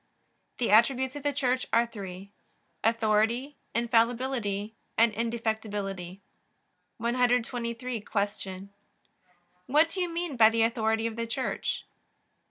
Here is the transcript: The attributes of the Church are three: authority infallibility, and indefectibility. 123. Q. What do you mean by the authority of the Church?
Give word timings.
The 0.57 0.71
attributes 0.71 1.15
of 1.15 1.21
the 1.21 1.31
Church 1.31 1.67
are 1.71 1.85
three: 1.85 2.31
authority 2.83 3.55
infallibility, 3.75 4.73
and 4.97 5.13
indefectibility. 5.13 6.21
123. 6.97 8.01
Q. 8.01 8.69
What 9.67 9.89
do 9.89 10.01
you 10.01 10.09
mean 10.09 10.37
by 10.37 10.49
the 10.49 10.63
authority 10.63 11.05
of 11.05 11.17
the 11.17 11.27
Church? 11.27 11.85